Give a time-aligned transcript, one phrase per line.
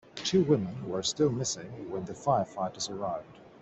[0.23, 3.37] Two women were still missing when the firefighters arrived.